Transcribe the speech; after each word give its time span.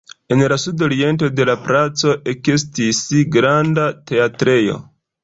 En 0.35 0.39
la 0.51 0.55
sudoriento 0.61 1.27
de 1.39 1.45
la 1.49 1.55
placo 1.65 2.13
ekestis 2.33 3.03
granda 3.37 3.85
teatrejo. 4.13 4.81